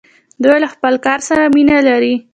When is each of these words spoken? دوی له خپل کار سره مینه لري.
دوی 0.43 0.57
له 0.63 0.67
خپل 0.73 0.93
کار 1.05 1.19
سره 1.27 1.41
مینه 1.55 1.77
لري. 1.87 2.13